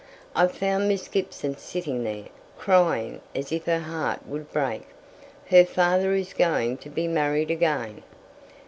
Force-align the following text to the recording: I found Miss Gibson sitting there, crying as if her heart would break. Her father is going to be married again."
I 0.35 0.47
found 0.47 0.87
Miss 0.87 1.07
Gibson 1.07 1.57
sitting 1.57 2.03
there, 2.03 2.25
crying 2.57 3.21
as 3.35 3.51
if 3.51 3.65
her 3.65 3.77
heart 3.81 4.25
would 4.27 4.51
break. 4.51 4.87
Her 5.51 5.63
father 5.63 6.15
is 6.15 6.33
going 6.33 6.77
to 6.77 6.89
be 6.89 7.07
married 7.07 7.51
again." 7.51 8.01